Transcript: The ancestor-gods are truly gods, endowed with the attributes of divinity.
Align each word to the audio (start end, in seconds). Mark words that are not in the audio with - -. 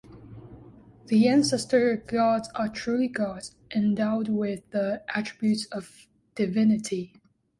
The 1.09 1.27
ancestor-gods 1.27 2.49
are 2.55 2.69
truly 2.69 3.07
gods, 3.07 3.55
endowed 3.69 4.29
with 4.29 4.67
the 4.71 5.03
attributes 5.15 5.67
of 5.67 6.07
divinity. 6.33 7.13